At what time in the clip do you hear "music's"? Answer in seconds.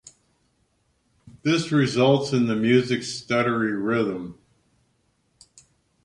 2.55-3.09